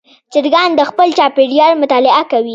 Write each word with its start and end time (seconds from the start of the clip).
چرګان 0.31 0.69
د 0.75 0.81
خپل 0.89 1.07
چاپېریال 1.17 1.73
مطالعه 1.83 2.23
کوي. 2.31 2.49